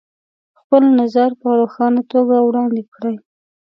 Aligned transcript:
خپل 0.59 0.83
نظر 1.01 1.29
په 1.41 1.47
روښانه 1.59 2.01
توګه 2.13 2.35
وړاندې 2.47 2.83
کړئ. 2.93 3.15